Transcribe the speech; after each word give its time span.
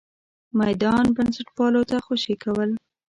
میدان 0.59 1.05
بنسټپالو 1.15 1.81
ته 1.91 1.97
خوشې 2.05 2.35
کول. 2.43 2.69